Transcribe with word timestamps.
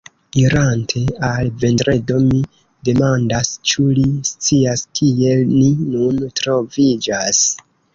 Irante 0.43 1.01
al 1.27 1.51
Vendredo, 1.65 2.17
mi 2.31 2.41
demandas, 2.91 3.53
ĉu 3.73 3.87
li 4.01 4.09
scias, 4.33 4.89
kie 5.01 5.41
ni 5.55 5.73
nun 5.95 6.23
troviĝas. 6.43 7.49